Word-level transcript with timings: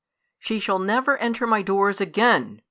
"She 0.39 0.57
shall 0.59 0.79
never 0.79 1.15
enter 1.17 1.45
my 1.45 1.61
doors 1.61 2.01
again!" 2.01 2.59